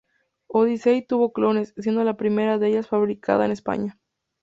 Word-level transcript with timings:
Odyssey 0.47 1.05
tuvo 1.07 1.31
clones, 1.31 1.75
siendo 1.77 2.03
la 2.03 2.17
primera 2.17 2.57
de 2.57 2.69
ellas 2.69 2.87
fabricada 2.87 3.45
en 3.45 3.51
España. 3.51 3.99